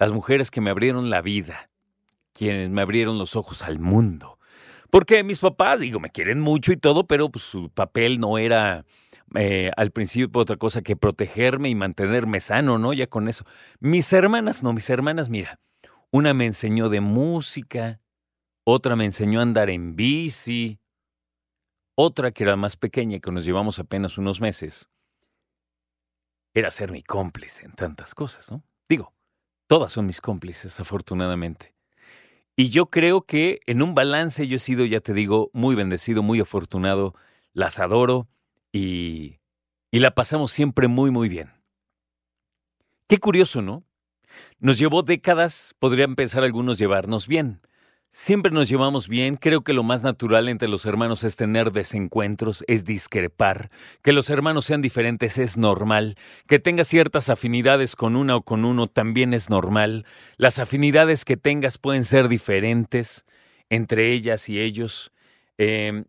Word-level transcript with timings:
las 0.00 0.12
mujeres 0.12 0.50
que 0.50 0.62
me 0.62 0.70
abrieron 0.70 1.10
la 1.10 1.20
vida, 1.20 1.70
quienes 2.32 2.70
me 2.70 2.80
abrieron 2.80 3.18
los 3.18 3.36
ojos 3.36 3.62
al 3.62 3.78
mundo. 3.78 4.38
Porque 4.90 5.22
mis 5.22 5.40
papás, 5.40 5.78
digo, 5.78 6.00
me 6.00 6.10
quieren 6.10 6.40
mucho 6.40 6.72
y 6.72 6.78
todo, 6.78 7.06
pero 7.06 7.30
pues, 7.30 7.44
su 7.44 7.68
papel 7.68 8.18
no 8.18 8.38
era 8.38 8.86
eh, 9.34 9.70
al 9.76 9.90
principio 9.90 10.40
otra 10.40 10.56
cosa 10.56 10.80
que 10.80 10.96
protegerme 10.96 11.68
y 11.68 11.74
mantenerme 11.74 12.40
sano, 12.40 12.78
¿no? 12.78 12.94
Ya 12.94 13.08
con 13.08 13.28
eso. 13.28 13.44
Mis 13.78 14.10
hermanas, 14.14 14.62
no, 14.62 14.72
mis 14.72 14.88
hermanas, 14.88 15.28
mira, 15.28 15.60
una 16.10 16.32
me 16.32 16.46
enseñó 16.46 16.88
de 16.88 17.02
música, 17.02 18.00
otra 18.64 18.96
me 18.96 19.04
enseñó 19.04 19.40
a 19.40 19.42
andar 19.42 19.68
en 19.68 19.96
bici, 19.96 20.80
otra 21.94 22.32
que 22.32 22.44
era 22.44 22.56
más 22.56 22.76
pequeña 22.78 23.20
que 23.20 23.30
nos 23.30 23.44
llevamos 23.44 23.78
apenas 23.78 24.16
unos 24.16 24.40
meses, 24.40 24.88
era 26.54 26.70
ser 26.70 26.90
mi 26.90 27.02
cómplice 27.02 27.66
en 27.66 27.72
tantas 27.72 28.14
cosas, 28.14 28.50
¿no? 28.50 28.64
Digo, 28.88 29.12
Todas 29.70 29.92
son 29.92 30.04
mis 30.04 30.20
cómplices, 30.20 30.80
afortunadamente. 30.80 31.76
Y 32.56 32.70
yo 32.70 32.86
creo 32.86 33.22
que 33.22 33.60
en 33.66 33.82
un 33.82 33.94
balance 33.94 34.48
yo 34.48 34.56
he 34.56 34.58
sido, 34.58 34.84
ya 34.84 34.98
te 34.98 35.14
digo, 35.14 35.48
muy 35.52 35.76
bendecido, 35.76 36.24
muy 36.24 36.40
afortunado, 36.40 37.14
las 37.52 37.78
adoro 37.78 38.26
y, 38.72 39.38
y 39.92 40.00
la 40.00 40.10
pasamos 40.16 40.50
siempre 40.50 40.88
muy, 40.88 41.12
muy 41.12 41.28
bien. 41.28 41.52
Qué 43.06 43.18
curioso, 43.18 43.62
¿no? 43.62 43.84
Nos 44.58 44.76
llevó 44.76 45.04
décadas, 45.04 45.76
podrían 45.78 46.16
pensar 46.16 46.42
algunos 46.42 46.76
llevarnos 46.76 47.28
bien, 47.28 47.60
Siempre 48.12 48.50
nos 48.50 48.68
llevamos 48.68 49.08
bien, 49.08 49.36
creo 49.36 49.62
que 49.62 49.72
lo 49.72 49.84
más 49.84 50.02
natural 50.02 50.48
entre 50.48 50.66
los 50.66 50.84
hermanos 50.84 51.22
es 51.22 51.36
tener 51.36 51.70
desencuentros, 51.70 52.64
es 52.66 52.84
discrepar, 52.84 53.70
que 54.02 54.12
los 54.12 54.30
hermanos 54.30 54.64
sean 54.64 54.82
diferentes 54.82 55.38
es 55.38 55.56
normal, 55.56 56.16
que 56.48 56.58
tengas 56.58 56.88
ciertas 56.88 57.28
afinidades 57.28 57.94
con 57.94 58.16
una 58.16 58.34
o 58.34 58.42
con 58.42 58.64
uno 58.64 58.88
también 58.88 59.32
es 59.32 59.48
normal, 59.48 60.06
las 60.38 60.58
afinidades 60.58 61.24
que 61.24 61.36
tengas 61.36 61.78
pueden 61.78 62.04
ser 62.04 62.26
diferentes 62.26 63.26
entre 63.68 64.12
ellas 64.12 64.48
y 64.48 64.58
ellos. 64.58 65.12
Em, 65.56 66.04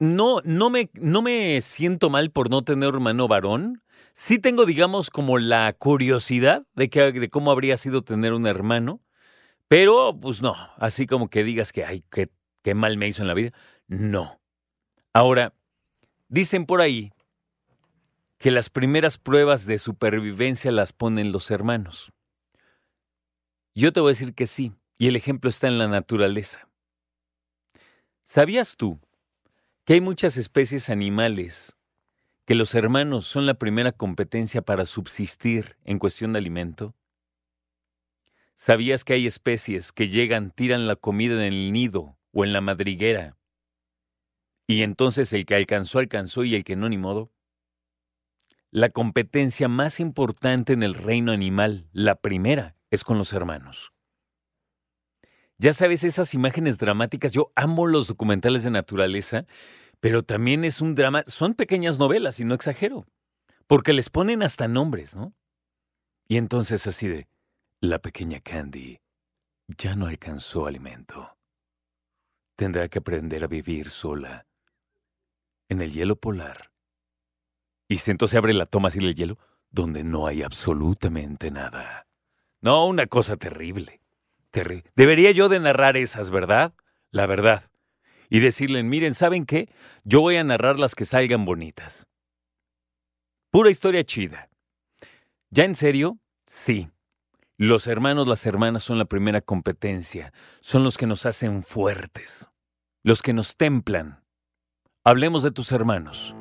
no, 0.00 0.40
no, 0.44 0.70
me, 0.70 0.90
no 0.94 1.20
me 1.20 1.60
siento 1.60 2.08
mal 2.08 2.30
por 2.30 2.48
no 2.48 2.62
tener 2.62 2.88
hermano 2.88 3.28
varón, 3.28 3.82
sí 4.14 4.38
tengo, 4.38 4.64
digamos, 4.64 5.10
como 5.10 5.36
la 5.38 5.70
curiosidad 5.74 6.66
de, 6.74 6.88
que, 6.88 7.12
de 7.12 7.28
cómo 7.28 7.50
habría 7.50 7.76
sido 7.76 8.00
tener 8.00 8.32
un 8.32 8.46
hermano. 8.46 9.02
Pero, 9.72 10.14
pues 10.20 10.42
no, 10.42 10.54
así 10.76 11.06
como 11.06 11.30
que 11.30 11.44
digas 11.44 11.72
que, 11.72 11.82
ay, 11.82 12.04
qué, 12.10 12.28
qué 12.62 12.74
mal 12.74 12.98
me 12.98 13.08
hizo 13.08 13.22
en 13.22 13.28
la 13.28 13.32
vida. 13.32 13.52
No. 13.86 14.38
Ahora, 15.14 15.54
dicen 16.28 16.66
por 16.66 16.82
ahí 16.82 17.10
que 18.36 18.50
las 18.50 18.68
primeras 18.68 19.16
pruebas 19.16 19.64
de 19.64 19.78
supervivencia 19.78 20.70
las 20.72 20.92
ponen 20.92 21.32
los 21.32 21.50
hermanos. 21.50 22.12
Yo 23.74 23.94
te 23.94 24.00
voy 24.00 24.10
a 24.10 24.12
decir 24.12 24.34
que 24.34 24.46
sí, 24.46 24.74
y 24.98 25.08
el 25.08 25.16
ejemplo 25.16 25.48
está 25.48 25.68
en 25.68 25.78
la 25.78 25.88
naturaleza. 25.88 26.68
¿Sabías 28.24 28.76
tú 28.76 29.00
que 29.86 29.94
hay 29.94 30.02
muchas 30.02 30.36
especies 30.36 30.90
animales 30.90 31.78
que 32.44 32.56
los 32.56 32.74
hermanos 32.74 33.26
son 33.26 33.46
la 33.46 33.54
primera 33.54 33.92
competencia 33.92 34.60
para 34.60 34.84
subsistir 34.84 35.78
en 35.86 35.98
cuestión 35.98 36.34
de 36.34 36.40
alimento? 36.40 36.94
¿Sabías 38.54 39.04
que 39.04 39.14
hay 39.14 39.26
especies 39.26 39.92
que 39.92 40.08
llegan, 40.08 40.50
tiran 40.50 40.86
la 40.86 40.96
comida 40.96 41.34
en 41.34 41.52
el 41.52 41.72
nido 41.72 42.18
o 42.32 42.44
en 42.44 42.52
la 42.52 42.60
madriguera? 42.60 43.36
Y 44.66 44.82
entonces 44.82 45.32
el 45.32 45.44
que 45.44 45.54
alcanzó, 45.54 45.98
alcanzó 45.98 46.44
y 46.44 46.54
el 46.54 46.64
que 46.64 46.76
no, 46.76 46.88
ni 46.88 46.98
modo. 46.98 47.32
La 48.70 48.90
competencia 48.90 49.68
más 49.68 50.00
importante 50.00 50.72
en 50.72 50.82
el 50.82 50.94
reino 50.94 51.32
animal, 51.32 51.88
la 51.92 52.14
primera, 52.14 52.76
es 52.90 53.04
con 53.04 53.18
los 53.18 53.32
hermanos. 53.32 53.92
Ya 55.58 55.72
sabes, 55.72 56.04
esas 56.04 56.34
imágenes 56.34 56.78
dramáticas, 56.78 57.32
yo 57.32 57.52
amo 57.54 57.86
los 57.86 58.08
documentales 58.08 58.64
de 58.64 58.70
naturaleza, 58.70 59.46
pero 60.00 60.22
también 60.22 60.64
es 60.64 60.80
un 60.80 60.94
drama, 60.94 61.22
son 61.26 61.54
pequeñas 61.54 61.98
novelas 61.98 62.40
y 62.40 62.44
no 62.44 62.54
exagero, 62.54 63.06
porque 63.66 63.92
les 63.92 64.10
ponen 64.10 64.42
hasta 64.42 64.66
nombres, 64.66 65.14
¿no? 65.14 65.34
Y 66.26 66.36
entonces 66.36 66.86
así 66.86 67.06
de, 67.06 67.28
la 67.82 67.98
pequeña 67.98 68.38
Candy 68.38 69.00
ya 69.76 69.96
no 69.96 70.06
alcanzó 70.06 70.66
alimento. 70.66 71.36
Tendrá 72.56 72.88
que 72.88 73.00
aprender 73.00 73.42
a 73.42 73.48
vivir 73.48 73.90
sola 73.90 74.46
en 75.68 75.82
el 75.82 75.92
hielo 75.92 76.14
polar. 76.14 76.70
Y 77.88 77.96
si 77.96 78.12
entonces 78.12 78.38
abre 78.38 78.52
la 78.52 78.66
toma 78.66 78.88
así 78.88 79.00
del 79.00 79.16
hielo, 79.16 79.36
donde 79.70 80.04
no 80.04 80.28
hay 80.28 80.44
absolutamente 80.44 81.50
nada. 81.50 82.06
No, 82.60 82.86
una 82.86 83.08
cosa 83.08 83.36
terrible. 83.36 84.00
Debería 84.94 85.32
yo 85.32 85.48
de 85.48 85.58
narrar 85.58 85.96
esas, 85.96 86.30
¿verdad? 86.30 86.74
La 87.10 87.26
verdad. 87.26 87.68
Y 88.30 88.38
decirle, 88.38 88.84
miren, 88.84 89.16
¿saben 89.16 89.44
qué? 89.44 89.68
Yo 90.04 90.20
voy 90.20 90.36
a 90.36 90.44
narrar 90.44 90.78
las 90.78 90.94
que 90.94 91.04
salgan 91.04 91.44
bonitas. 91.44 92.06
Pura 93.50 93.70
historia 93.70 94.04
chida. 94.04 94.50
¿Ya 95.50 95.64
en 95.64 95.74
serio? 95.74 96.20
Sí. 96.46 96.91
Los 97.64 97.86
hermanos, 97.86 98.26
las 98.26 98.44
hermanas 98.44 98.82
son 98.82 98.98
la 98.98 99.04
primera 99.04 99.40
competencia, 99.40 100.32
son 100.60 100.82
los 100.82 100.98
que 100.98 101.06
nos 101.06 101.26
hacen 101.26 101.62
fuertes, 101.62 102.48
los 103.04 103.22
que 103.22 103.32
nos 103.32 103.56
templan. 103.56 104.24
Hablemos 105.04 105.44
de 105.44 105.52
tus 105.52 105.70
hermanos. 105.70 106.34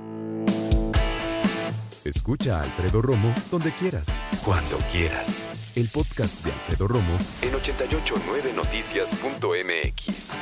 Escucha 2.04 2.60
a 2.60 2.64
Alfredo 2.64 3.04
Romo 3.04 3.36
donde 3.52 3.72
quieras, 3.72 4.08
cuando 4.44 4.80
quieras. 4.92 5.72
El 5.76 5.90
podcast 5.90 6.44
de 6.44 6.54
Alfredo 6.54 6.88
Romo 6.88 7.16
en 7.44 7.54
889noticias.mx. 7.54 10.40